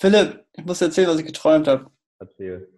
[0.00, 1.90] Philipp, ich muss dir erzählen, was ich geträumt habe.
[2.20, 2.68] Erzähl.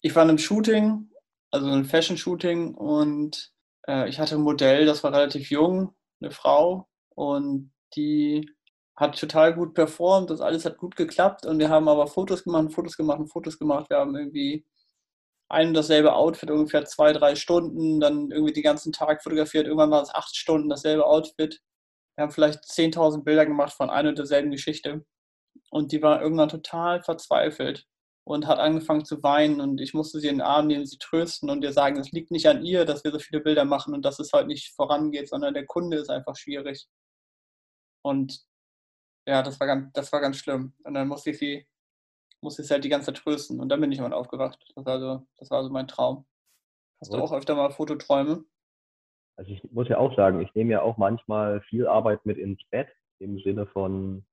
[0.00, 1.10] Ich war in einem Shooting,
[1.50, 3.52] also ein Fashion-Shooting und
[3.86, 8.50] äh, ich hatte ein Modell, das war relativ jung, eine Frau und die
[8.94, 12.72] hat total gut performt, das alles hat gut geklappt und wir haben aber Fotos gemacht,
[12.72, 13.90] Fotos gemacht, Fotos gemacht.
[13.90, 14.64] Wir haben irgendwie
[15.50, 19.90] ein und dasselbe Outfit ungefähr zwei, drei Stunden, dann irgendwie den ganzen Tag fotografiert, irgendwann
[19.90, 21.60] war es acht Stunden dasselbe Outfit.
[22.16, 25.04] Wir haben vielleicht 10.000 Bilder gemacht von einer und derselben Geschichte.
[25.70, 27.86] Und die war irgendwann total verzweifelt
[28.26, 31.48] und hat angefangen zu weinen und ich musste sie in den Arm nehmen, sie trösten
[31.48, 34.04] und ihr sagen, es liegt nicht an ihr, dass wir so viele Bilder machen und
[34.04, 36.88] dass es halt nicht vorangeht, sondern der Kunde ist einfach schwierig.
[38.02, 38.40] Und
[39.26, 40.74] ja, das war ganz, das war ganz schlimm.
[40.82, 41.68] Und dann musste ich sie,
[42.40, 44.58] musste ich sie halt die ganze Zeit trösten und dann bin ich mal aufgewacht.
[44.74, 46.26] Das war so, das war so mein Traum.
[47.00, 48.44] Hast du auch öfter mal Fototräume?
[49.36, 52.60] Also ich muss ja auch sagen, ich nehme ja auch manchmal viel Arbeit mit ins
[52.70, 52.88] Bett,
[53.20, 54.26] im Sinne von,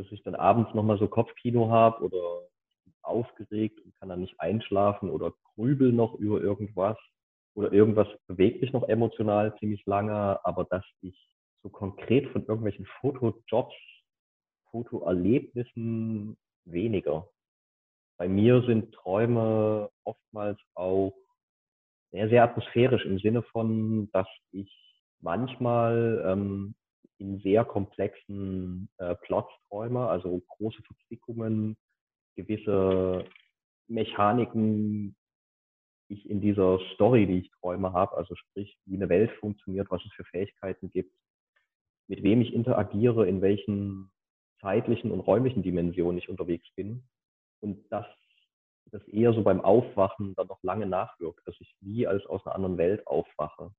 [0.00, 2.42] dass ich dann abends nochmal so Kopfkino habe oder
[3.02, 6.96] aufgeregt und kann dann nicht einschlafen oder grübel noch über irgendwas
[7.54, 11.16] oder irgendwas bewegt mich noch emotional ziemlich lange, aber dass ich
[11.62, 13.74] so konkret von irgendwelchen Fotojobs,
[14.70, 17.28] Fotoerlebnissen weniger.
[18.16, 21.12] Bei mir sind Träume oftmals auch
[22.12, 24.72] sehr, sehr atmosphärisch im Sinne von, dass ich
[25.20, 26.74] manchmal ähm,
[27.20, 31.76] in sehr komplexen äh, Plots träume, also große Verquickungen,
[32.36, 33.24] gewisse
[33.88, 35.16] Mechaniken,
[36.08, 40.04] ich in dieser Story, die ich träume, habe, also sprich, wie eine Welt funktioniert, was
[40.04, 41.14] es für Fähigkeiten gibt,
[42.08, 44.10] mit wem ich interagiere, in welchen
[44.60, 47.04] zeitlichen und räumlichen Dimensionen ich unterwegs bin.
[47.60, 48.06] Und dass
[48.86, 52.56] das eher so beim Aufwachen dann noch lange nachwirkt, dass ich wie als aus einer
[52.56, 53.72] anderen Welt aufwache.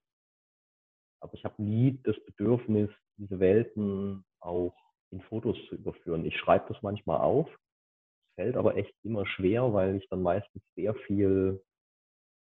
[1.19, 2.89] Aber ich habe nie das Bedürfnis,
[3.21, 4.75] diese Welten auch
[5.11, 6.25] in Fotos zu überführen.
[6.25, 10.63] Ich schreibe das manchmal auf, es fällt aber echt immer schwer, weil ich dann meistens
[10.75, 11.63] sehr viel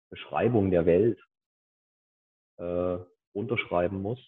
[0.10, 1.22] Beschreibung der Welt
[2.58, 2.98] äh,
[3.34, 4.20] unterschreiben muss.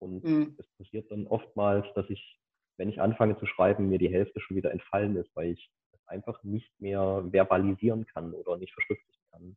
[0.00, 0.56] Und mhm.
[0.58, 2.38] es passiert dann oftmals, dass ich,
[2.76, 6.08] wenn ich anfange zu schreiben, mir die Hälfte schon wieder entfallen ist, weil ich es
[6.08, 9.56] einfach nicht mehr verbalisieren kann oder nicht verschriftlichen kann.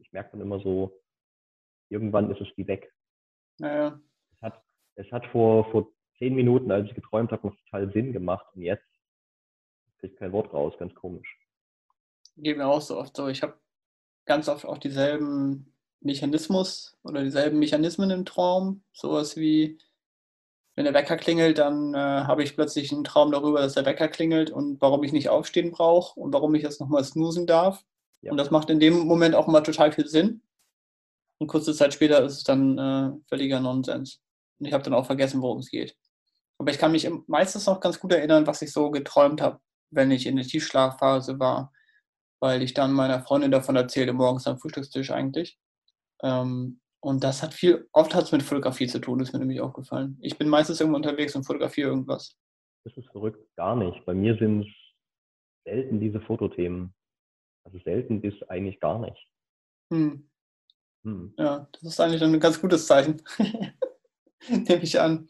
[0.00, 1.00] Ich merke dann immer so,
[1.88, 2.92] irgendwann ist es wie weg.
[3.58, 4.00] Naja.
[4.32, 4.62] Es hat,
[4.98, 8.62] es hat vor, vor zehn Minuten, als ich geträumt habe, noch total Sinn gemacht und
[8.62, 8.84] jetzt
[9.98, 11.38] kriege ich kein Wort raus, ganz komisch.
[12.36, 13.28] Geht mir auch so oft so.
[13.28, 13.58] Ich habe
[14.26, 18.82] ganz oft auch dieselben Mechanismus oder dieselben Mechanismen im Traum.
[18.92, 19.78] Sowas wie,
[20.76, 24.08] wenn der Wecker klingelt, dann äh, habe ich plötzlich einen Traum darüber, dass der Wecker
[24.08, 27.84] klingelt und warum ich nicht aufstehen brauche und warum ich jetzt nochmal snoosen darf.
[28.20, 28.32] Ja.
[28.32, 30.42] Und das macht in dem Moment auch immer total viel Sinn.
[31.38, 34.20] Und kurze Zeit später ist es dann äh, völliger Nonsens.
[34.58, 35.96] Und ich habe dann auch vergessen, worum es geht.
[36.58, 39.60] Aber ich kann mich meistens noch ganz gut erinnern, was ich so geträumt habe,
[39.90, 41.72] wenn ich in der Tiefschlafphase war,
[42.40, 45.58] weil ich dann meiner Freundin davon erzählte, morgens am Frühstückstisch eigentlich.
[46.22, 49.60] Ähm, und das hat viel, oft hat es mit Fotografie zu tun, ist mir nämlich
[49.60, 50.18] aufgefallen.
[50.20, 52.36] Ich bin meistens irgendwo unterwegs und fotografiere irgendwas.
[52.84, 54.04] Das ist verrückt, gar nicht.
[54.04, 54.68] Bei mir sind es
[55.64, 56.92] selten diese Fotothemen.
[57.64, 59.28] Also selten bis eigentlich gar nicht.
[59.92, 60.28] Hm.
[61.04, 61.34] Hm.
[61.36, 63.22] Ja, das ist eigentlich ein ganz gutes Zeichen.
[64.48, 65.28] Nehme ich an.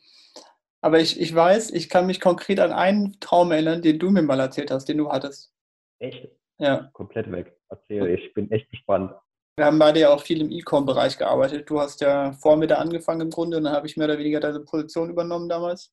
[0.81, 4.23] Aber ich, ich weiß, ich kann mich konkret an einen Traum erinnern, den du mir
[4.23, 5.53] mal erzählt hast, den du hattest.
[5.99, 6.29] Echt?
[6.59, 6.91] Ja.
[6.93, 7.59] Komplett weg.
[7.69, 9.13] Erzähl, ich bin echt gespannt.
[9.57, 11.69] Wir haben beide ja auch viel im E-Com-Bereich gearbeitet.
[11.69, 14.19] Du hast ja vor mir da angefangen im Grunde und dann habe ich mehr oder
[14.19, 15.93] weniger deine Position übernommen damals.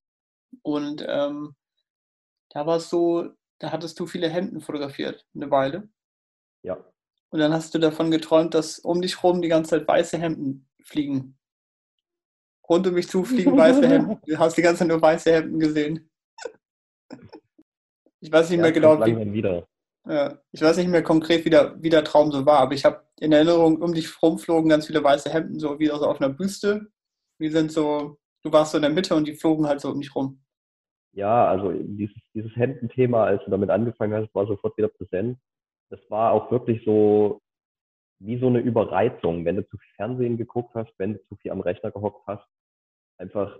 [0.61, 1.55] Und ähm,
[2.49, 5.89] da war es so, da hattest du viele Hemden fotografiert, eine Weile.
[6.61, 6.77] Ja.
[7.29, 10.69] Und dann hast du davon geträumt, dass um dich rum die ganze Zeit weiße Hemden
[10.83, 11.37] fliegen.
[12.69, 14.17] Rund um mich zu fliegen weiße Hemden.
[14.25, 16.09] Du hast die ganze Zeit nur weiße Hemden gesehen.
[18.21, 19.67] Ich weiß nicht ja, mehr genau, wie, wieder.
[20.07, 22.85] Ja, ich weiß nicht mehr konkret, wie der, wie der Traum so war, aber ich
[22.85, 26.33] habe in Erinnerung, um dich rumflogen ganz viele weiße Hemden, so wie so auf einer
[26.33, 26.87] Büste.
[27.39, 29.99] Die sind so, du warst so in der Mitte und die flogen halt so um
[29.99, 30.41] dich rum.
[31.13, 35.37] Ja, also dieses, dieses Hemdenthema, als du damit angefangen hast, war sofort wieder präsent
[35.89, 37.41] das war auch wirklich so
[38.19, 41.51] wie so eine Überreizung, wenn du zu viel Fernsehen geguckt hast, wenn du zu viel
[41.51, 42.45] am Rechner gehockt hast.
[43.17, 43.57] Einfach,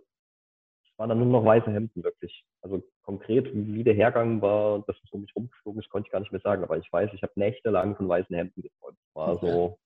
[0.84, 2.46] es waren dann nur noch weiße Hemden wirklich.
[2.62, 6.20] Also konkret, wie der Hergang war, dass es um mich rumgeflogen ist, konnte ich gar
[6.20, 6.64] nicht mehr sagen.
[6.64, 8.98] Aber ich weiß, ich habe nächtelang von weißen Hemden geträumt.
[9.14, 9.78] War so,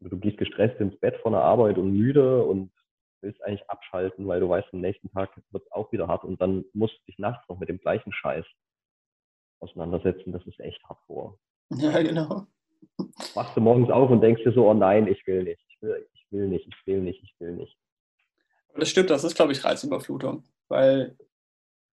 [0.00, 2.70] du gehst gestresst ins Bett von der Arbeit und müde und
[3.22, 6.40] willst eigentlich abschalten, weil du weißt, am nächsten Tag wird es auch wieder hart und
[6.40, 8.44] dann musst du dich nachts noch mit dem gleichen Scheiß
[9.60, 10.32] auseinandersetzen.
[10.32, 11.38] Das ist echt hart vor.
[11.70, 12.46] Ja, genau.
[13.34, 16.06] Wachst du morgens auf und denkst dir so, oh nein, ich will nicht, ich will,
[16.12, 17.76] ich will nicht, ich will nicht, ich will nicht.
[18.74, 21.16] Das stimmt, das ist, glaube ich, Reizüberflutung, weil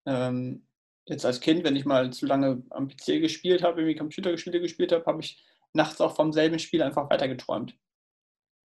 [0.06, 0.66] ähm,
[1.06, 4.92] jetzt als Kind, wenn ich mal zu lange am PC gespielt habe, irgendwie Computerspiele gespielt
[4.92, 5.42] habe, habe ich
[5.72, 7.76] nachts auch vom selben Spiel einfach weitergeträumt.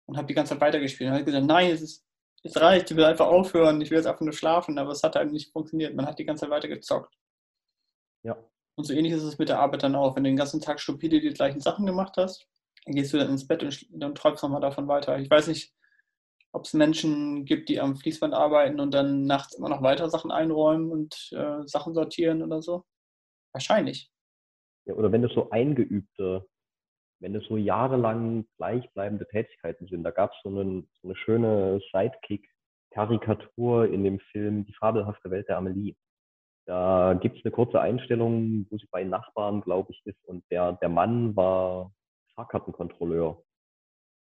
[0.06, 1.10] Und habe die ganze Zeit weitergespielt.
[1.10, 2.06] Und habe gesagt, nein, es, ist,
[2.42, 5.16] es reicht, ich will einfach aufhören, ich will jetzt einfach nur schlafen, aber es hat
[5.16, 5.94] halt nicht funktioniert.
[5.94, 7.14] Man hat die ganze Zeit weitergezockt.
[8.22, 8.36] Ja.
[8.78, 10.14] Und so ähnlich ist es mit der Arbeit dann auch.
[10.14, 12.46] Wenn du den ganzen Tag stupide die gleichen Sachen gemacht hast,
[12.84, 15.18] dann gehst du dann ins Bett und dann träumst nochmal davon weiter.
[15.18, 15.74] Ich weiß nicht,
[16.52, 20.30] ob es Menschen gibt, die am Fließband arbeiten und dann nachts immer noch weiter Sachen
[20.30, 22.84] einräumen und äh, Sachen sortieren oder so.
[23.52, 24.12] Wahrscheinlich.
[24.86, 26.46] Ja, oder wenn es so eingeübte,
[27.18, 30.04] wenn es so jahrelang gleichbleibende Tätigkeiten sind.
[30.04, 35.56] Da gab so es so eine schöne Sidekick-Karikatur in dem Film Die fabelhafte Welt der
[35.56, 35.96] Amelie.
[36.68, 40.74] Da gibt es eine kurze Einstellung, wo sie bei Nachbarn, glaube ich, ist und der,
[40.74, 41.92] der Mann war
[42.34, 43.42] Fahrkartenkontrolleur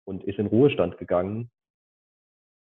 [0.04, 1.50] und ist in Ruhestand gegangen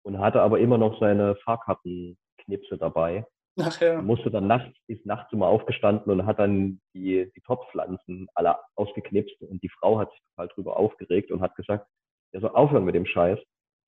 [0.02, 3.26] und hatte aber immer noch seine Fahrkartenknipse dabei.
[3.58, 4.02] Ach ja.
[4.02, 9.40] Musste dann nachts, ist nachts immer aufgestanden und hat dann die, die Topfpflanzen alle ausgeknipst
[9.40, 11.86] und die Frau hat sich total drüber aufgeregt und hat gesagt,
[12.32, 13.38] er soll aufhören mit dem Scheiß.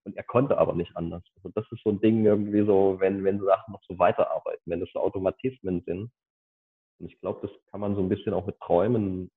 [0.06, 1.24] Und er konnte aber nicht anders.
[1.34, 4.78] Also das ist so ein Ding irgendwie so, wenn, wenn Sachen noch so weiterarbeiten, wenn
[4.78, 6.12] das so Automatismen sind.
[7.00, 9.32] Und ich glaube, das kann man so ein bisschen auch mit Träumen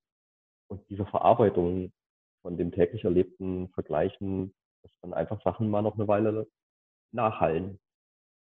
[0.68, 1.92] und dieser Verarbeitung
[2.42, 6.46] von dem täglich Erlebten vergleichen, dass dann einfach Sachen mal noch eine Weile
[7.12, 7.80] nachhallen.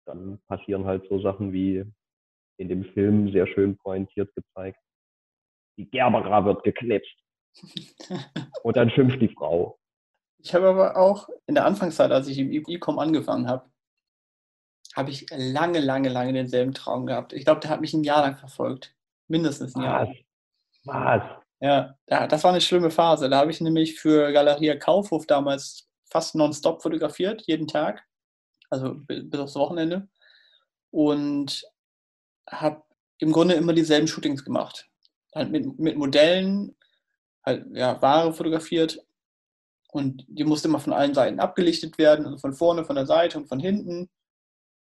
[0.07, 1.83] Dann passieren halt so Sachen wie
[2.59, 4.79] in dem Film sehr schön pointiert gezeigt.
[5.79, 7.17] Die Gerbera wird geknipst.
[8.63, 9.79] Und dann schimpft die Frau.
[10.39, 13.69] Ich habe aber auch in der Anfangszeit, als ich im E-Com angefangen habe,
[14.95, 17.33] habe ich lange, lange, lange denselben Traum gehabt.
[17.33, 18.95] Ich glaube, der hat mich ein Jahr lang verfolgt.
[19.29, 20.09] Mindestens ein Jahr.
[20.85, 21.23] Was?
[21.61, 23.29] Ja, das war eine schlimme Phase.
[23.29, 28.09] Da habe ich nämlich für Galeria Kaufhof damals fast nonstop fotografiert, jeden Tag
[28.71, 30.09] also bis aufs Wochenende.
[30.91, 31.65] Und
[32.49, 32.83] habe
[33.19, 34.89] im Grunde immer dieselben Shootings gemacht.
[35.35, 36.77] Halt mit, mit Modellen,
[37.45, 39.05] halt ja, Ware fotografiert
[39.93, 43.39] und die musste immer von allen Seiten abgelichtet werden, also von vorne, von der Seite
[43.39, 44.09] und von hinten.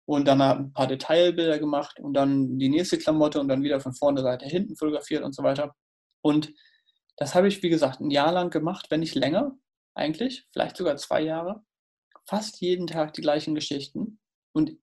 [0.05, 3.93] Und dann ein paar Detailbilder gemacht und dann die nächste Klamotte und dann wieder von
[3.93, 5.75] vorne, Seite, hinten fotografiert und so weiter.
[6.21, 6.53] Und
[7.15, 9.55] das habe ich, wie gesagt, ein Jahr lang gemacht, wenn nicht länger,
[9.95, 11.63] eigentlich, vielleicht sogar zwei Jahre
[12.25, 14.19] fast jeden Tag die gleichen Geschichten
[14.53, 14.77] und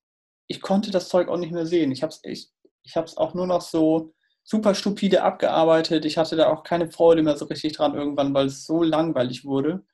[0.47, 1.93] ich konnte das Zeug auch nicht mehr sehen.
[1.93, 2.51] Ich habe es ich,
[2.83, 6.05] ich auch nur noch so super stupide abgearbeitet.
[6.05, 9.45] Ich hatte da auch keine Freude mehr so richtig dran irgendwann, weil es so langweilig
[9.45, 9.85] wurde.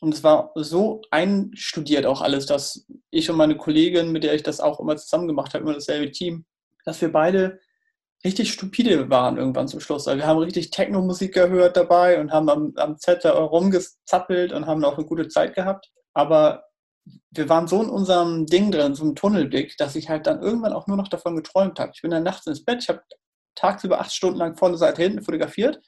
[0.00, 4.42] Und es war so einstudiert auch alles, dass ich und meine Kollegin, mit der ich
[4.42, 6.46] das auch immer zusammen gemacht habe, immer dasselbe Team,
[6.84, 7.60] dass wir beide
[8.24, 10.08] richtig stupide waren irgendwann zum Schluss.
[10.08, 14.84] Also wir haben richtig Techno-Musik gehört dabei und haben am, am Zettel rumgezappelt und haben
[14.84, 15.90] auch eine gute Zeit gehabt.
[16.14, 16.64] Aber
[17.30, 20.72] wir waren so in unserem Ding drin, so einem Tunnelblick, dass ich halt dann irgendwann
[20.72, 21.92] auch nur noch davon geträumt habe.
[21.94, 23.02] Ich bin dann nachts ins Bett, ich habe
[23.54, 25.80] tagsüber acht Stunden lang vorne, Seite, hinten fotografiert,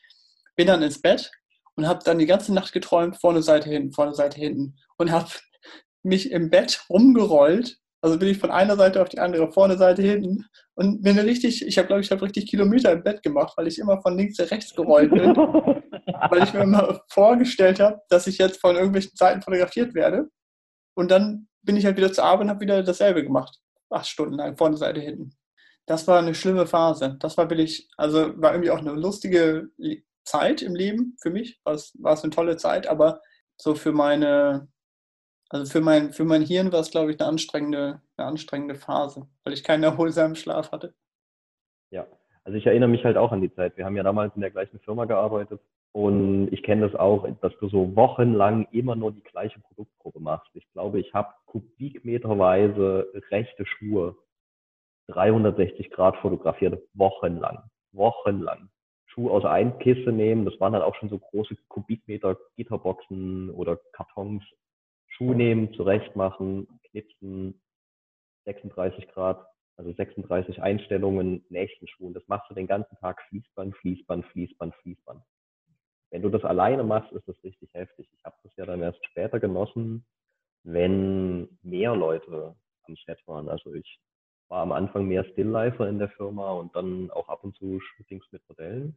[0.57, 1.31] bin dann ins Bett
[1.77, 5.29] und habe dann die ganze Nacht geträumt, vorne, Seite, hinten, vorne, Seite, hinten und habe
[6.03, 7.79] mich im Bett rumgerollt.
[8.05, 11.65] Also bin ich von einer Seite auf die andere, vorne, Seite, hinten und bin richtig,
[11.65, 14.39] ich habe glaube ich, habe richtig Kilometer im Bett gemacht, weil ich immer von links
[14.39, 19.13] nach rechts gerollt bin, weil ich mir immer vorgestellt habe, dass ich jetzt von irgendwelchen
[19.15, 20.29] Seiten fotografiert werde
[20.95, 23.61] und dann bin ich halt wieder zur Arbeit und habe wieder dasselbe gemacht.
[23.91, 25.37] Acht Stunden lang, vorne, Seite, hinten.
[25.87, 27.17] Das war eine schlimme Phase.
[27.21, 29.69] Das war billig, also war irgendwie auch eine lustige
[30.25, 31.61] Zeit im Leben für mich.
[31.65, 33.21] War es, eine tolle Zeit, aber
[33.57, 34.69] so für meine,
[35.49, 39.29] also für mein, für mein Hirn war es, glaube ich, eine anstrengende, eine anstrengende Phase,
[39.45, 40.95] weil ich keinen erholsamen Schlaf hatte.
[41.91, 42.07] Ja,
[42.45, 43.77] also ich erinnere mich halt auch an die Zeit.
[43.77, 45.61] Wir haben ja damals in der gleichen Firma gearbeitet
[45.93, 50.51] und ich kenne das auch, dass du so wochenlang immer nur die gleiche Produktgruppe machst.
[50.55, 54.17] Ich glaube, ich habe kubikmeterweise rechte Schuhe
[55.09, 57.71] 360 Grad fotografiert, wochenlang.
[57.93, 58.71] Wochenlang.
[59.13, 63.79] Schuhe aus einer Kiste nehmen, das waren dann auch schon so große Kubikmeter Gitterboxen oder
[63.93, 64.43] Kartons.
[65.09, 67.61] Schuh nehmen, zurecht machen, knipsen,
[68.47, 72.15] 36 Grad, also 36 Einstellungen, nächsten Schuhen.
[72.15, 75.23] Das machst du den ganzen Tag Fließband, Fließband, Fließband, Fließband.
[76.11, 78.09] Wenn du das alleine machst, ist das richtig heftig.
[78.13, 80.07] Ich habe das ja dann erst später genossen,
[80.63, 82.55] wenn mehr Leute
[82.85, 83.49] am Set waren.
[83.49, 84.01] Also ich
[84.53, 88.31] war am Anfang mehr Stilllifer in der Firma und dann auch ab und zu Shootings
[88.33, 88.95] mit Modellen.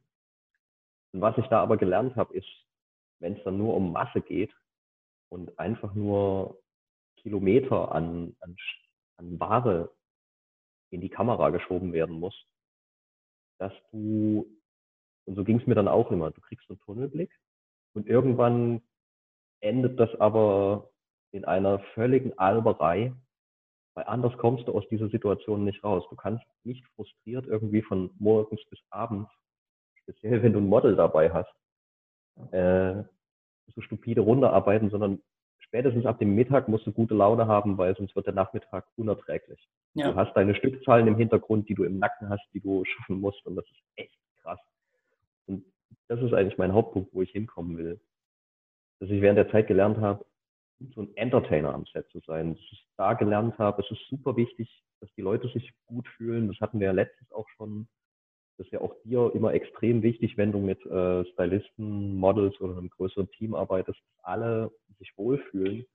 [1.14, 2.66] Und was ich da aber gelernt habe, ist,
[3.20, 4.54] wenn es dann nur um Masse geht
[5.30, 6.62] und einfach nur
[7.16, 8.58] Kilometer an, an,
[9.16, 9.96] an Ware
[10.90, 12.36] in die Kamera geschoben werden muss,
[13.58, 14.46] dass du
[15.24, 16.32] und so ging es mir dann auch immer.
[16.32, 17.32] Du kriegst einen Tunnelblick
[17.94, 18.82] und irgendwann
[19.62, 20.90] endet das aber
[21.32, 23.14] in einer völligen Alberei,
[23.96, 26.04] Weil anders kommst du aus dieser Situation nicht raus.
[26.10, 29.30] Du kannst nicht frustriert irgendwie von morgens bis abends,
[29.96, 31.54] speziell wenn du ein Model dabei hast,
[32.52, 33.04] äh,
[33.74, 35.22] so stupide runterarbeiten, sondern
[35.60, 39.68] spätestens ab dem Mittag musst du gute Laune haben, weil sonst wird der Nachmittag unerträglich.
[39.94, 40.12] Ja.
[40.12, 43.46] Du hast deine Stückzahlen im Hintergrund, die du im Nacken hast, die du schaffen musst
[43.46, 44.60] und das ist echt krass.
[45.48, 45.64] Und
[46.10, 48.00] das ist eigentlich mein Hauptpunkt, wo ich hinkommen will.
[49.00, 50.26] Dass ich während der Zeit gelernt habe,
[50.94, 52.54] so ein Entertainer am Set zu sein.
[52.56, 56.48] Dass ich da gelernt habe, es ist super wichtig, dass die Leute sich gut fühlen.
[56.48, 57.88] Das hatten wir ja letztens auch schon.
[58.58, 62.78] Das ist ja auch dir immer extrem wichtig, wenn du mit äh, Stylisten, Models oder
[62.78, 65.86] einem größeren Team arbeitest, dass alle sich wohlfühlen.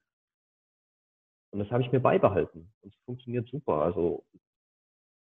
[1.53, 2.71] Und das habe ich mir beibehalten.
[2.83, 3.83] Und es funktioniert super.
[3.83, 4.25] Also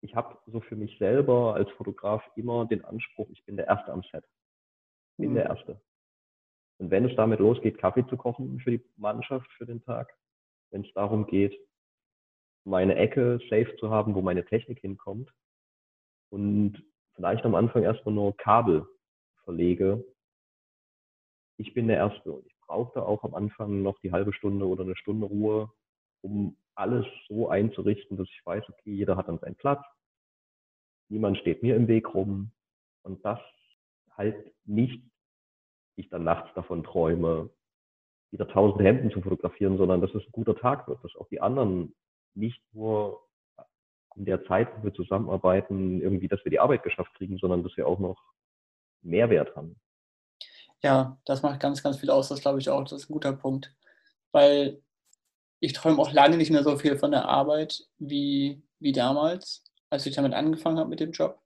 [0.01, 3.91] ich habe so für mich selber als Fotograf immer den Anspruch, ich bin der Erste
[3.91, 4.25] am Set.
[5.11, 5.35] Ich bin mhm.
[5.35, 5.81] der Erste.
[6.79, 10.13] Und wenn es damit losgeht, Kaffee zu kochen für die Mannschaft für den Tag,
[10.71, 11.57] wenn es darum geht,
[12.65, 15.31] meine Ecke safe zu haben, wo meine Technik hinkommt
[16.29, 16.83] und
[17.15, 18.85] vielleicht am Anfang erstmal nur Kabel
[19.43, 20.03] verlege,
[21.57, 24.83] ich bin der Erste und ich brauchte auch am Anfang noch die halbe Stunde oder
[24.83, 25.71] eine Stunde Ruhe,
[26.21, 29.83] um alles so einzurichten, dass ich weiß, okay, jeder hat dann seinen Platz,
[31.09, 32.51] niemand steht mir im Weg rum.
[33.01, 33.39] Und das
[34.11, 35.01] halt nicht
[35.97, 37.49] ich dann nachts davon träume,
[38.31, 41.41] wieder tausend Hemden zu fotografieren, sondern dass es ein guter Tag wird, dass auch die
[41.41, 41.95] anderen
[42.35, 43.21] nicht nur
[44.15, 47.77] in der Zeit, wo wir zusammenarbeiten, irgendwie, dass wir die Arbeit geschafft kriegen, sondern dass
[47.77, 48.17] wir auch noch
[49.01, 49.79] Mehrwert haben.
[50.83, 53.33] Ja, das macht ganz, ganz viel aus, das glaube ich auch, das ist ein guter
[53.33, 53.73] Punkt.
[54.31, 54.81] Weil
[55.59, 60.05] ich träume auch lange nicht mehr so viel von der Arbeit wie, wie damals, als
[60.05, 61.39] ich damit angefangen habe mit dem Job.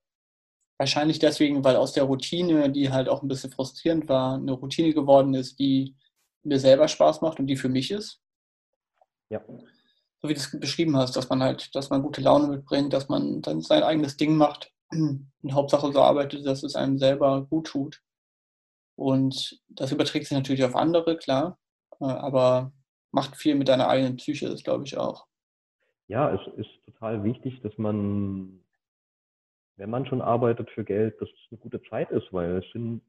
[0.82, 4.92] Wahrscheinlich deswegen, weil aus der Routine, die halt auch ein bisschen frustrierend war, eine Routine
[4.92, 5.94] geworden ist, die
[6.42, 8.20] mir selber Spaß macht und die für mich ist.
[9.30, 9.40] Ja.
[10.20, 13.08] So wie du es beschrieben hast, dass man halt, dass man gute Laune mitbringt, dass
[13.08, 17.68] man dann sein eigenes Ding macht und Hauptsache so arbeitet, dass es einem selber gut
[17.68, 18.02] tut.
[18.96, 21.60] Und das überträgt sich natürlich auf andere, klar,
[22.00, 22.72] äh, aber
[23.12, 25.28] macht viel mit deiner eigenen Psyche, das glaube ich auch.
[26.08, 28.58] Ja, es ist total wichtig, dass man
[29.82, 33.02] wenn man schon arbeitet für Geld, dass es eine gute Zeit ist, weil es sind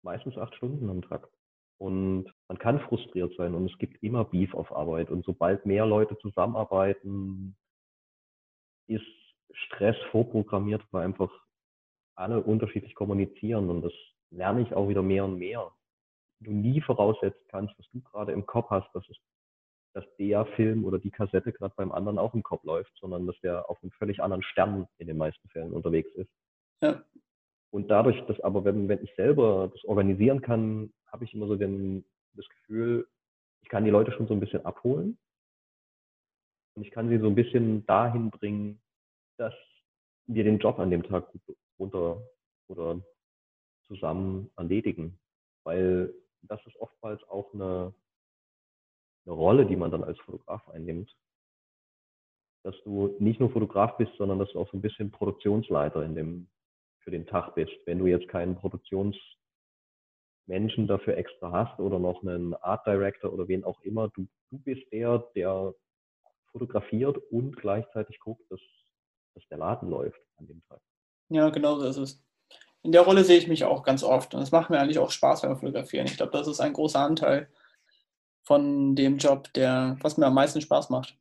[0.00, 1.28] meistens acht Stunden am Tag.
[1.76, 5.10] Und man kann frustriert sein und es gibt immer Beef auf Arbeit.
[5.10, 7.54] Und sobald mehr Leute zusammenarbeiten,
[8.86, 9.04] ist
[9.52, 11.30] Stress vorprogrammiert, weil einfach
[12.14, 13.68] alle unterschiedlich kommunizieren.
[13.68, 13.92] Und das
[14.30, 15.72] lerne ich auch wieder mehr und mehr.
[16.40, 19.18] Du nie voraussetzen kannst, was du gerade im Kopf hast, dass es
[19.94, 23.38] dass der Film oder die Kassette gerade beim anderen auch im Kopf läuft, sondern dass
[23.40, 26.30] der auf einem völlig anderen Stern in den meisten Fällen unterwegs ist.
[26.80, 27.02] Ja.
[27.70, 31.56] Und dadurch, dass aber, wenn, wenn ich selber das organisieren kann, habe ich immer so
[31.56, 33.08] den, das Gefühl,
[33.62, 35.18] ich kann die Leute schon so ein bisschen abholen.
[36.74, 38.80] Und ich kann sie so ein bisschen dahin bringen,
[39.36, 39.54] dass
[40.26, 42.22] wir den Job an dem Tag gut runter
[42.68, 43.00] oder
[43.86, 45.18] zusammen erledigen.
[45.64, 47.94] Weil das ist oftmals auch eine,
[49.24, 51.14] eine Rolle, die man dann als Fotograf einnimmt.
[52.64, 56.14] Dass du nicht nur Fotograf bist, sondern dass du auch so ein bisschen Produktionsleiter in
[56.14, 56.48] dem,
[57.00, 57.72] für den Tag bist.
[57.86, 63.64] Wenn du jetzt keinen Produktionsmenschen dafür extra hast oder noch einen Art Director oder wen
[63.64, 65.74] auch immer, du, du bist der, der
[66.52, 68.60] fotografiert und gleichzeitig guckt, dass,
[69.34, 70.80] dass der Laden läuft an dem Tag.
[71.30, 72.22] Ja, genau so ist es.
[72.84, 75.10] In der Rolle sehe ich mich auch ganz oft und es macht mir eigentlich auch
[75.10, 76.06] Spaß beim Fotografieren.
[76.06, 77.48] Ich glaube, das ist ein großer Anteil
[78.42, 81.16] von dem Job, der, was mir am meisten Spaß macht.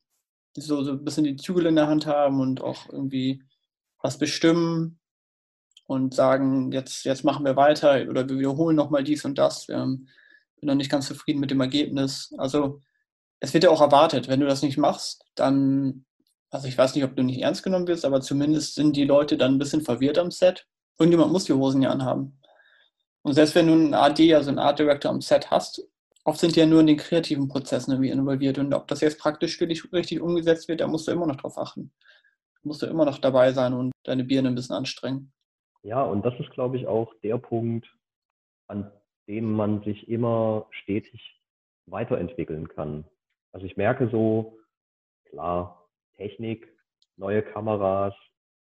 [0.56, 3.44] So, so ein bisschen die Zügel in der Hand haben und auch irgendwie
[4.02, 5.00] was bestimmen
[5.86, 9.68] und sagen, jetzt, jetzt machen wir weiter oder wir wiederholen nochmal dies und das.
[9.68, 10.08] Wir sind
[10.62, 12.34] noch nicht ganz zufrieden mit dem Ergebnis.
[12.38, 12.82] Also
[13.40, 16.06] es wird ja auch erwartet, wenn du das nicht machst, dann,
[16.50, 19.38] also ich weiß nicht, ob du nicht ernst genommen wirst, aber zumindest sind die Leute
[19.38, 20.68] dann ein bisschen verwirrt am Set.
[21.00, 22.40] Irgendjemand muss die Hosen ja anhaben.
[23.24, 25.84] Und selbst wenn du einen AD, also einen Art Director am Set hast,
[26.24, 28.58] oft sind die ja nur in den kreativen Prozessen irgendwie involviert.
[28.58, 31.38] Und ob das jetzt praktisch für dich richtig umgesetzt wird, da musst du immer noch
[31.38, 31.92] drauf achten.
[32.56, 35.32] Da musst du immer noch dabei sein und deine Birne ein bisschen anstrengen.
[35.84, 37.88] Ja, und das ist, glaube ich, auch der Punkt,
[38.68, 38.92] an
[39.28, 41.42] dem man sich immer stetig
[41.88, 43.06] weiterentwickeln kann.
[43.52, 44.60] Also ich merke so,
[45.26, 46.68] klar, Technik,
[47.18, 48.14] neue Kameras,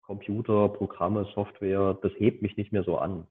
[0.02, 3.28] Computer, Programme, Software, das hebt mich nicht mehr so an.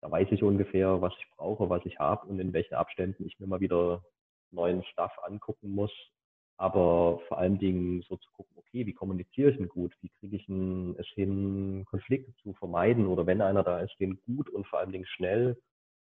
[0.00, 3.38] Da weiß ich ungefähr, was ich brauche, was ich habe und in welchen Abständen ich
[3.38, 4.02] mir mal wieder
[4.50, 5.92] neuen Stuff angucken muss.
[6.56, 9.94] Aber vor allen Dingen so zu gucken, okay, wie kommuniziere ich denn gut?
[10.02, 10.48] Wie kriege ich
[10.98, 14.92] es hin, Konflikte zu vermeiden oder wenn einer da ist, den gut und vor allen
[14.92, 15.60] Dingen schnell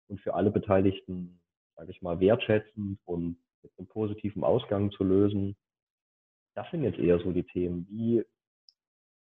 [0.07, 1.41] und für alle Beteiligten,
[1.75, 5.55] sage ich mal, wertschätzend und mit einem positiven Ausgang zu lösen.
[6.55, 7.87] das sind jetzt eher so die Themen.
[7.89, 8.23] Wie,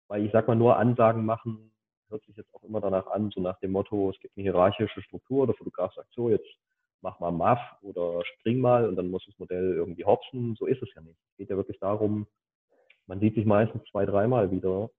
[0.08, 1.72] weil ich sag mal, nur Ansagen machen
[2.10, 5.02] hört sich jetzt auch immer danach an, so nach dem Motto, es gibt eine hierarchische
[5.02, 6.48] Struktur, der Fotograf sagt so, jetzt
[7.00, 10.56] mach mal Muff oder spring mal und dann muss das Modell irgendwie hopsen.
[10.58, 11.18] So ist es ja nicht.
[11.30, 12.26] Es geht ja wirklich darum,
[13.06, 14.90] man sieht sich meistens zwei, dreimal wieder.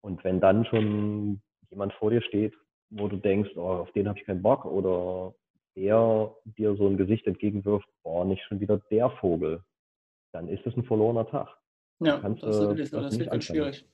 [0.00, 1.40] Und wenn dann schon
[1.70, 2.54] jemand vor dir steht,
[2.90, 5.34] wo du denkst, oh, auf den habe ich keinen Bock oder
[5.76, 9.62] der dir so ein Gesicht entgegenwirft, oh, nicht schon wieder der Vogel,
[10.32, 11.48] dann ist es ein verlorener Tag.
[12.00, 13.86] Ja, das, äh, ist, das wird ganz schwierig.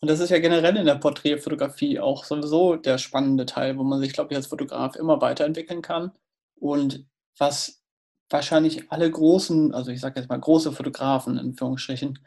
[0.00, 4.00] Und das ist ja generell in der Porträtfotografie auch sowieso der spannende Teil, wo man
[4.00, 6.12] sich, glaube ich, als Fotograf immer weiterentwickeln kann.
[6.56, 7.06] Und
[7.38, 7.82] was
[8.30, 12.18] wahrscheinlich alle großen, also ich sage jetzt mal große Fotografen in Führungsstrichen,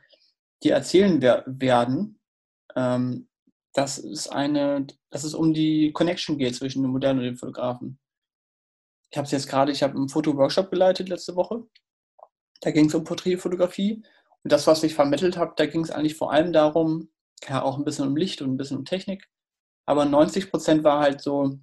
[0.64, 2.20] die erzählen wer werden,
[2.76, 3.28] ähm,
[3.74, 8.00] dass es eine, dass es um die Connection geht zwischen dem Modell und dem Fotografen.
[9.12, 11.64] Ich habe es jetzt gerade, ich habe einen Fotoworkshop geleitet letzte Woche.
[12.62, 14.04] Da ging es um Porträtfotografie.
[14.44, 17.10] Und das, was ich vermittelt habe, da ging es eigentlich vor allem darum,
[17.48, 19.28] ja, auch ein bisschen um Licht und ein bisschen um Technik.
[19.86, 21.58] Aber 90 Prozent war halt so,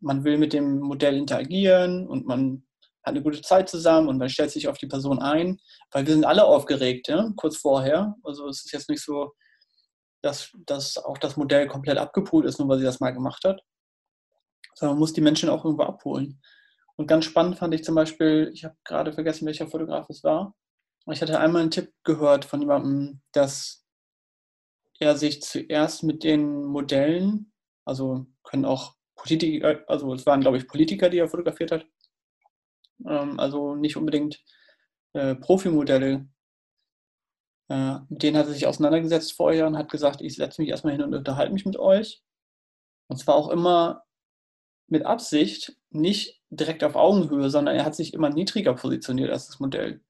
[0.00, 2.64] man will mit dem Modell interagieren und man
[3.04, 5.58] hat eine gute Zeit zusammen und man stellt sich auf die Person ein,
[5.90, 8.14] weil wir sind alle aufgeregt, ja, kurz vorher.
[8.22, 9.32] Also es ist jetzt nicht so,
[10.22, 13.60] dass, dass auch das Modell komplett abgepult ist, nur weil sie das mal gemacht hat,
[14.74, 16.40] sondern man muss die Menschen auch irgendwo abholen.
[16.96, 20.54] Und ganz spannend fand ich zum Beispiel, ich habe gerade vergessen, welcher Fotograf es war.
[21.10, 23.83] Ich hatte einmal einen Tipp gehört von jemandem, dass
[24.98, 27.52] er sich zuerst mit den Modellen,
[27.84, 31.86] also können auch Politiker, also es waren glaube ich Politiker, die er fotografiert hat,
[33.06, 34.42] ähm, also nicht unbedingt
[35.12, 36.28] äh, Profimodelle.
[37.70, 40.94] Äh, mit denen hat er sich auseinandergesetzt vorher und hat gesagt, ich setze mich erstmal
[40.94, 42.22] hin und unterhalte mich mit euch.
[43.08, 44.04] Und zwar auch immer
[44.88, 49.60] mit Absicht, nicht direkt auf Augenhöhe, sondern er hat sich immer niedriger positioniert als das
[49.60, 50.02] Modell.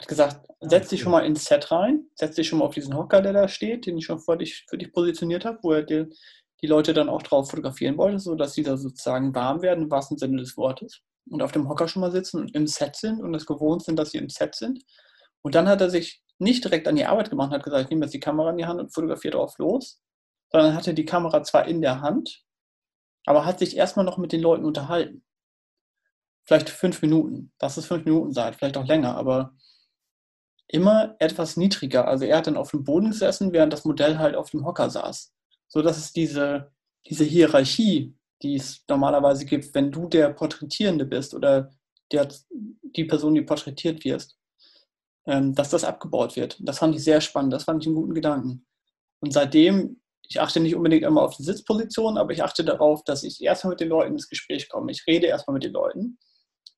[0.00, 2.64] Er hat gesagt, ah, setz dich schon mal ins Set rein, setz dich schon mal
[2.64, 5.58] auf diesen Hocker, der da steht, den ich schon vor dich, für dich positioniert habe,
[5.62, 6.08] wo er dir
[6.62, 10.16] die Leute dann auch drauf fotografieren wollte, sodass sie da sozusagen warm werden, im wahrsten
[10.16, 11.02] Sinne des Wortes.
[11.28, 13.98] Und auf dem Hocker schon mal sitzen und im Set sind und es gewohnt sind,
[13.98, 14.82] dass sie im Set sind.
[15.42, 17.90] Und dann hat er sich nicht direkt an die Arbeit gemacht und hat gesagt, ich
[17.90, 20.00] nehme jetzt die Kamera in die Hand und fotografiere drauf los,
[20.50, 22.42] sondern hatte die Kamera zwar in der Hand,
[23.26, 25.24] aber hat sich erstmal noch mit den Leuten unterhalten.
[26.44, 29.54] Vielleicht fünf Minuten, das ist fünf Minuten Zeit, vielleicht auch länger, aber
[30.72, 32.08] immer etwas niedriger.
[32.08, 34.90] Also er hat dann auf dem Boden gesessen, während das Modell halt auf dem Hocker
[34.90, 35.32] saß
[35.70, 36.70] so dass es diese,
[37.06, 41.70] diese Hierarchie, die es normalerweise gibt, wenn du der Porträtierende bist oder
[42.12, 44.36] der, die Person, die porträtiert wirst,
[45.26, 46.58] ähm, dass das abgebaut wird.
[46.60, 48.66] Das fand ich sehr spannend, das fand ich einen guten Gedanken.
[49.20, 53.22] Und seitdem, ich achte nicht unbedingt immer auf die Sitzposition, aber ich achte darauf, dass
[53.22, 54.90] ich erstmal mit den Leuten ins Gespräch komme.
[54.90, 56.18] Ich rede erstmal mit den Leuten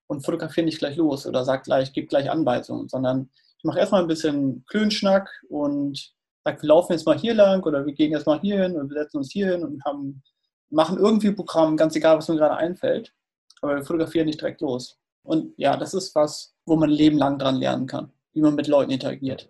[0.07, 3.31] und fotografiere nicht gleich los oder sage gleich, gebe gleich Anweisungen, sondern
[3.63, 6.13] ich mache erstmal ein bisschen Klönschnack und
[6.45, 8.91] sagt, wir laufen jetzt mal hier lang oder wir gehen jetzt mal hier hin und
[8.91, 10.21] wir setzen uns hier hin und haben,
[10.69, 13.15] machen irgendwie ein Programm, ganz egal, was mir gerade einfällt.
[13.61, 14.99] Aber wir fotografieren nicht direkt los.
[15.23, 18.67] Und ja, das ist was, wo man Leben lang dran lernen kann, wie man mit
[18.67, 19.49] Leuten interagiert.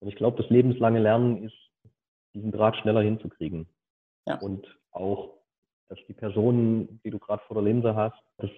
[0.00, 1.54] Und ich glaube, das lebenslange Lernen ist,
[2.34, 3.68] diesen Draht schneller hinzukriegen.
[4.26, 4.40] Ja.
[4.40, 5.34] Und auch,
[5.88, 8.50] dass die Person, die du gerade vor der Linse hast, das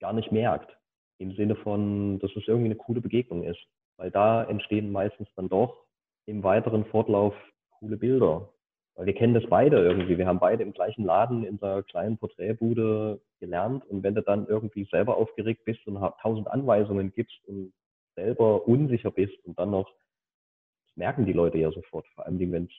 [0.00, 0.76] gar nicht merkt.
[1.18, 3.64] Im Sinne von, dass es irgendwie eine coole Begegnung ist.
[3.96, 5.84] Weil da entstehen meistens dann doch
[6.26, 7.34] im weiteren Fortlauf
[7.78, 8.48] coole Bilder.
[8.96, 10.18] Weil wir kennen das beide irgendwie.
[10.18, 13.84] Wir haben beide im gleichen Laden in der kleinen Porträtbude gelernt.
[13.86, 17.72] Und wenn du dann irgendwie selber aufgeregt bist und tausend Anweisungen gibst und
[18.14, 19.90] selber unsicher bist und dann noch,
[20.86, 22.72] das merken die Leute ja sofort, vor allem wenn es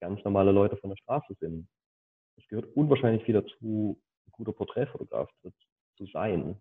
[0.00, 1.66] ganz normale Leute von der Straße sind.
[2.36, 5.52] Es gehört unwahrscheinlich viel dazu, ein guter Porträtfotograf zu,
[5.96, 6.60] zu sein.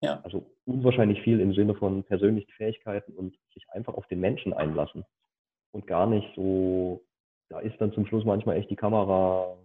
[0.00, 0.20] Ja.
[0.22, 5.04] Also unwahrscheinlich viel im Sinne von persönlichen Fähigkeiten und sich einfach auf den Menschen einlassen
[5.72, 7.04] und gar nicht so,
[7.48, 9.56] da ist dann zum Schluss manchmal echt die Kamera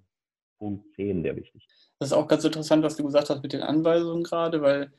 [0.57, 1.67] Punkt 10 der wichtig.
[1.99, 4.93] Das ist auch ganz interessant, was du gesagt hast mit den Anweisungen gerade, weil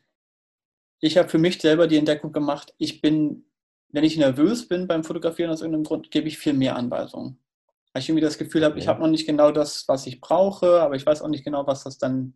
[1.01, 3.45] ich habe für mich selber die Entdeckung gemacht, ich bin,
[3.89, 7.39] wenn ich nervös bin beim Fotografieren aus irgendeinem Grund, gebe ich viel mehr Anweisungen.
[7.93, 10.81] Weil ich irgendwie das Gefühl habe, ich habe noch nicht genau das, was ich brauche,
[10.81, 12.35] aber ich weiß auch nicht genau, was das dann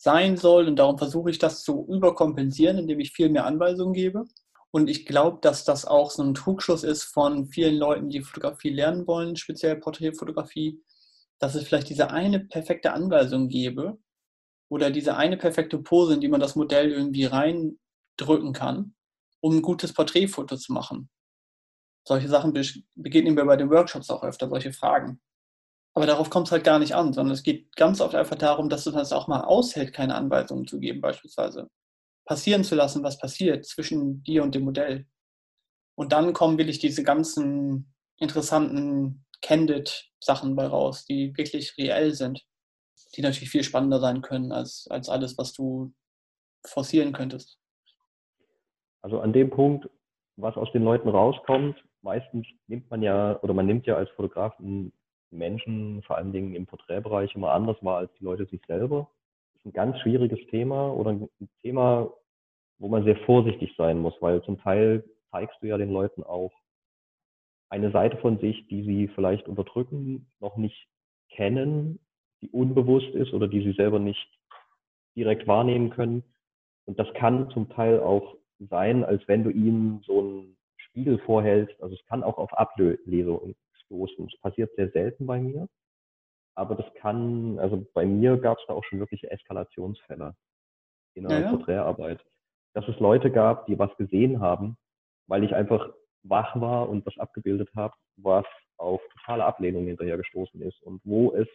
[0.00, 4.24] sein soll und darum versuche ich das zu überkompensieren, indem ich viel mehr Anweisungen gebe.
[4.70, 8.70] Und ich glaube, dass das auch so ein Trugschluss ist von vielen Leuten, die Fotografie
[8.70, 10.82] lernen wollen, speziell Porträtfotografie,
[11.38, 13.98] dass es vielleicht diese eine perfekte Anweisung gäbe
[14.70, 18.94] oder diese eine perfekte Pose, in die man das Modell irgendwie reindrücken kann,
[19.40, 21.10] um ein gutes Porträtfoto zu machen.
[22.06, 22.54] Solche Sachen
[22.94, 25.20] begegnen wir bei den Workshops auch öfter, solche Fragen.
[25.94, 28.68] Aber darauf kommt es halt gar nicht an, sondern es geht ganz oft einfach darum,
[28.68, 31.68] dass du das auch mal aushält, keine Anweisungen zu geben, beispielsweise
[32.24, 35.06] passieren zu lassen, was passiert zwischen dir und dem Modell.
[35.96, 42.46] Und dann kommen wirklich diese ganzen interessanten Candid-Sachen bei raus, die wirklich reell sind,
[43.16, 45.92] die natürlich viel spannender sein können als, als alles, was du
[46.64, 47.58] forcieren könntest.
[49.02, 49.88] Also an dem Punkt,
[50.36, 54.54] was aus den Leuten rauskommt, meistens nimmt man ja, oder man nimmt ja als Fotograf
[55.30, 59.10] Menschen, vor allen Dingen im Porträtbereich, immer anders wahr als die Leute sich selber.
[59.52, 61.28] Das ist ein ganz schwieriges Thema oder ein
[61.62, 62.12] Thema,
[62.78, 66.52] wo man sehr vorsichtig sein muss, weil zum Teil zeigst du ja den Leuten auch
[67.68, 70.88] eine Seite von sich, die sie vielleicht unterdrücken, noch nicht
[71.30, 72.00] kennen,
[72.42, 74.28] die unbewusst ist oder die sie selber nicht
[75.16, 76.24] direkt wahrnehmen können.
[76.86, 81.80] Und das kann zum Teil auch sein, als wenn du ihnen so einen Spiegel vorhältst.
[81.82, 83.54] Also es kann auch auf Ablesung
[83.90, 84.28] stoßen.
[84.28, 85.68] Das passiert sehr selten bei mir.
[86.54, 90.34] Aber das kann, also bei mir gab es da auch schon wirkliche Eskalationsfälle
[91.14, 91.50] in der ja, ja.
[91.50, 92.24] Porträtarbeit.
[92.74, 94.76] Dass es Leute gab, die was gesehen haben,
[95.26, 100.60] weil ich einfach wach war und das abgebildet habe, was auf totale Ablehnung hinterher gestoßen
[100.62, 101.48] ist und wo es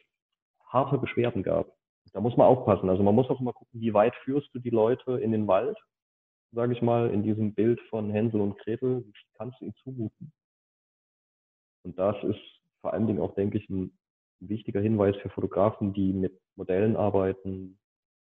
[0.68, 1.72] harte Beschwerden gab.
[2.14, 2.90] Da muss man aufpassen.
[2.90, 5.78] Also man muss auch immer gucken, wie weit führst du die Leute in den Wald,
[6.52, 10.34] sage ich mal, in diesem Bild von Hänsel und Gretel, wie kannst du ihnen zumuten?
[11.86, 12.40] Und das ist
[12.82, 13.98] vor allen Dingen auch, denke ich, ein
[14.40, 17.80] wichtiger Hinweis für Fotografen, die mit Modellen arbeiten,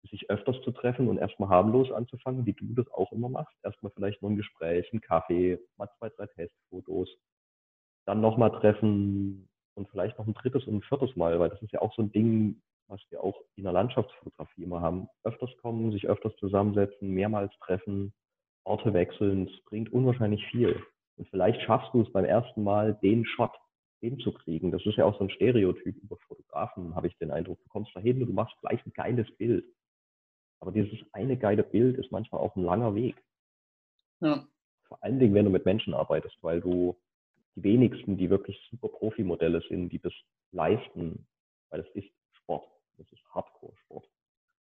[0.10, 3.56] sich öfters zu treffen und erstmal harmlos anzufangen, wie du das auch immer machst.
[3.64, 7.10] Erstmal vielleicht nur ein Gespräch, ein Kaffee, mal zwei, drei Testfotos,
[8.06, 11.72] dann nochmal treffen und vielleicht noch ein drittes und ein viertes Mal, weil das ist
[11.72, 15.08] ja auch so ein Ding, was wir auch in der Landschaftsfotografie immer haben.
[15.24, 18.14] Öfters kommen, sich öfters zusammensetzen, mehrmals treffen,
[18.64, 20.82] Orte wechseln, es bringt unwahrscheinlich viel.
[21.22, 23.52] Und vielleicht schaffst du es beim ersten Mal, den Shot
[24.00, 24.72] hinzukriegen.
[24.72, 27.60] Das ist ja auch so ein Stereotyp über Fotografen, habe ich den Eindruck.
[27.62, 29.64] Du kommst da hin und du machst gleich ein geiles Bild.
[30.60, 33.22] Aber dieses eine geile Bild ist manchmal auch ein langer Weg.
[34.20, 34.48] Ja.
[34.88, 37.00] Vor allen Dingen, wenn du mit Menschen arbeitest, weil du
[37.56, 40.14] die wenigsten, die wirklich super Profi-Modelle sind, die das
[40.52, 41.28] leisten,
[41.70, 42.68] weil es ist Sport.
[42.98, 44.10] Das ist Hardcore-Sport.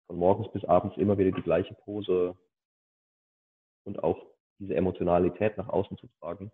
[0.07, 2.35] Von morgens bis abends immer wieder die gleiche Pose
[3.83, 4.25] und auch
[4.59, 6.51] diese Emotionalität nach außen zu tragen.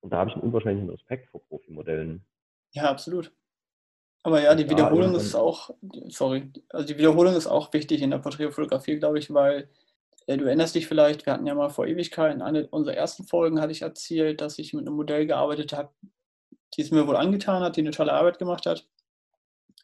[0.00, 2.24] Und da habe ich einen unwahrscheinlichen Respekt vor Profimodellen.
[2.72, 3.32] Ja, absolut.
[4.22, 5.70] Aber ja, die Wiederholung ist auch,
[6.08, 9.68] sorry, also die Wiederholung ist auch wichtig in der Porträtfotografie, glaube ich, weil
[10.26, 13.60] äh, du erinnerst dich vielleicht, wir hatten ja mal vor Ewigkeiten, eine unserer ersten Folgen
[13.60, 15.90] hatte ich erzählt, dass ich mit einem Modell gearbeitet habe,
[16.74, 18.88] die es mir wohl angetan hat, die eine tolle Arbeit gemacht hat,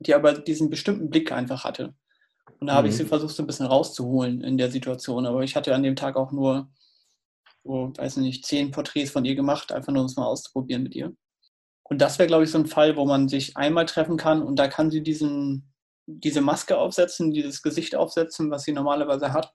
[0.01, 1.95] die aber diesen bestimmten Blick einfach hatte.
[2.59, 2.77] Und da mhm.
[2.79, 3.09] habe ich sie mhm.
[3.09, 5.27] versucht, so ein bisschen rauszuholen in der Situation.
[5.27, 6.71] Aber ich hatte an dem Tag auch nur,
[7.65, 10.95] so, weiß nicht, zehn Porträts von ihr gemacht, einfach nur um es mal auszuprobieren mit
[10.95, 11.15] ihr.
[11.85, 14.57] Und das wäre, glaube ich, so ein Fall, wo man sich einmal treffen kann und
[14.57, 15.73] da kann sie diesen,
[16.07, 19.53] diese Maske aufsetzen, dieses Gesicht aufsetzen, was sie normalerweise hat,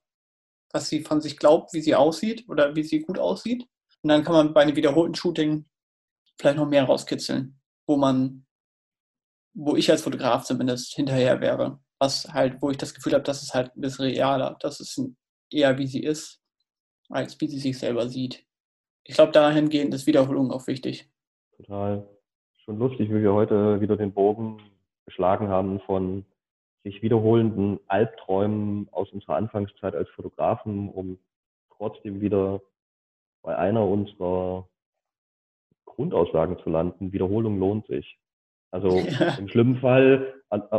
[0.73, 3.65] was sie von sich glaubt, wie sie aussieht oder wie sie gut aussieht.
[4.01, 5.65] Und dann kann man bei einem wiederholten Shooting
[6.37, 8.45] vielleicht noch mehr rauskitzeln, wo man,
[9.53, 11.79] wo ich als Fotograf zumindest hinterher wäre.
[11.99, 14.57] Was halt, wo ich das Gefühl habe, das ist halt ein bisschen realer.
[14.59, 15.01] Das ist
[15.49, 16.41] eher wie sie ist,
[17.09, 18.45] als wie sie sich selber sieht.
[19.03, 21.09] Ich glaube, dahingehend ist Wiederholung auch wichtig.
[21.57, 22.07] Total
[22.63, 24.61] schon lustig, wie wir heute wieder den Bogen
[25.05, 26.25] geschlagen haben von
[26.83, 31.19] sich wiederholenden Albträumen aus unserer Anfangszeit als Fotografen, um
[31.77, 32.61] trotzdem wieder
[33.43, 34.67] bei einer unserer
[35.85, 37.11] Grundaussagen zu landen.
[37.11, 38.17] Wiederholung lohnt sich.
[38.71, 38.89] Also
[39.19, 39.35] ja.
[39.37, 40.33] im schlimmen Fall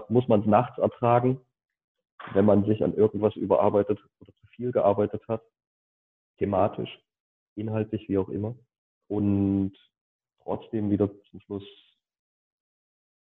[0.08, 1.40] muss man es nachts ertragen,
[2.34, 5.42] wenn man sich an irgendwas überarbeitet oder zu viel gearbeitet hat,
[6.38, 7.00] thematisch,
[7.54, 8.56] inhaltlich, wie auch immer.
[9.08, 9.72] Und
[10.42, 11.64] trotzdem wieder zum Schluss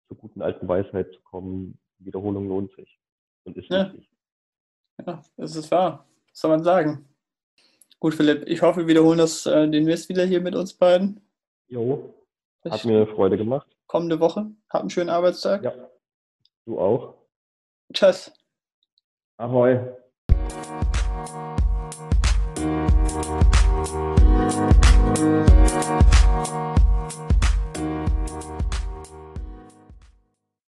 [0.08, 3.00] zur guten alten Weisheit zu kommen, Wiederholung lohnt sich
[3.44, 3.86] und ist ja.
[3.94, 4.10] wichtig.
[5.06, 6.06] Ja, das ist wahr.
[6.30, 7.08] Was soll man sagen?
[8.00, 11.22] Gut, Philipp, ich hoffe, wir wiederholen das äh, demnächst wieder hier mit uns beiden.
[11.68, 12.14] Jo,
[12.66, 13.68] hat ich mir Freude gemacht.
[13.88, 14.52] Kommende Woche.
[14.70, 15.64] Hab einen schönen Arbeitstag.
[15.64, 15.74] Ja,
[16.66, 17.16] du auch.
[17.94, 18.32] Tschüss.
[19.38, 20.01] Ahoi.
[24.62, 25.61] Thank you.